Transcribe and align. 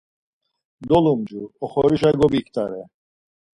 Dolumcu, 0.89 1.39
oxorişa 1.65 2.09
gobiktare. 2.21 2.81